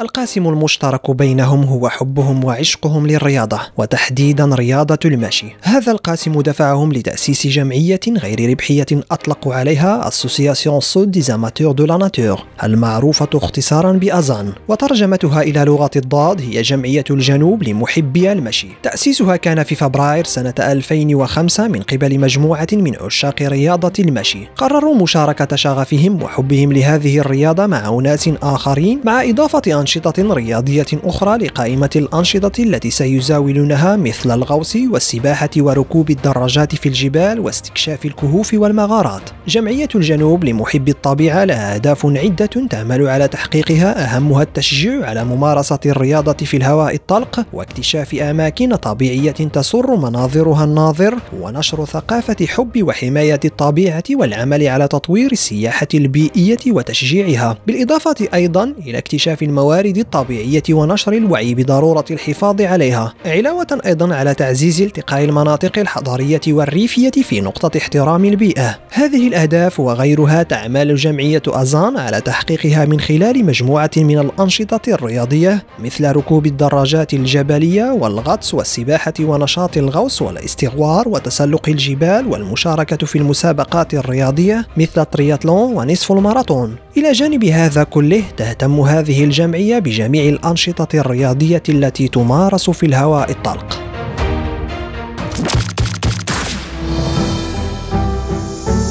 [0.00, 8.00] القاسم المشترك بينهم هو حبهم وعشقهم للرياضة وتحديدا رياضة المشي هذا القاسم دفعهم لتأسيس جمعية
[8.08, 15.42] غير ربحية أطلقوا عليها Association Sud des Amateurs de la Nature المعروفة اختصارا بأزان وترجمتها
[15.42, 18.68] إلى لغة الضاد هي جمعية الجنوب لمحبي المشي.
[18.82, 24.48] تأسيسها كان في فبراير سنة 2005 من قبل مجموعة من عشاق رياضة المشي.
[24.56, 31.90] قرروا مشاركة شغفهم وحبهم لهذه الرياضة مع أناس آخرين مع إضافة أنشطة رياضية أخرى لقائمة
[31.96, 39.22] الأنشطة التي سيزاولونها مثل الغوص والسباحة وركوب الدراجات في الجبال واستكشاف الكهوف والمغارات.
[39.48, 46.32] جمعية الجنوب لمحبي الطبيعة لها أهداف عدة تعمل على تحقيقها أهمها التشجيع على ممارسة الرياضة
[46.32, 54.68] في الهواء الطلق واكتشاف أماكن طبيعية تسر مناظرها الناظر ونشر ثقافة حب وحماية الطبيعة والعمل
[54.68, 62.04] على تطوير السياحة البيئية وتشجيعها بالإضافة أيضا إلى اكتشاف الموارد الموارد الطبيعية ونشر الوعي بضرورة
[62.10, 68.78] الحفاظ عليها علاوة أيضا على تعزيز التقاء المناطق الحضرية والريفية في نقطة احترام البيئة.
[68.90, 76.12] هذه الأهداف وغيرها تعمل جمعية أزان على تحقيقها من خلال مجموعة من الأنشطة الرياضية مثل
[76.12, 85.00] ركوب الدراجات الجبلية والغطس والسباحة ونشاط الغوص والاستغوار وتسلق الجبال والمشاركة في المسابقات الرياضية مثل
[85.00, 86.76] الترياتلون ونصف الماراثون.
[86.96, 93.30] إلى جانب هذا كله تهتم هذه الجمعية الجمعية بجميع الأنشطة الرياضية التي تمارس في الهواء
[93.30, 93.82] الطلق.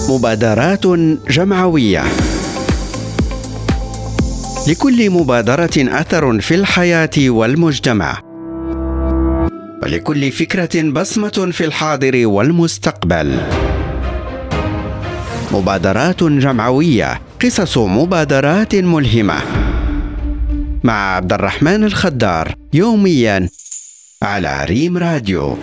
[0.10, 0.88] مبادرات
[1.30, 2.04] جمعوية.
[4.68, 8.22] لكل مبادرة أثر في الحياة والمجتمع.
[9.84, 13.38] ولكل فكرة بصمة في الحاضر والمستقبل.
[15.52, 17.22] مبادرات جمعوية.
[17.42, 19.65] قصص مبادرات ملهمة.
[20.86, 23.50] مع عبد الرحمن الخدار يوميا
[24.24, 25.58] على ريم راديو.